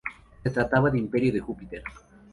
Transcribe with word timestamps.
Se 0.41 0.49
trataba 0.49 0.89
de 0.89 0.97
Imperio 0.97 1.31
de 1.31 1.41
Júpiter. 1.41 1.83